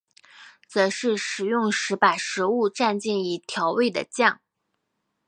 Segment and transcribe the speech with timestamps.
[0.67, 4.41] 则是食用时把食物蘸进已调味的酱。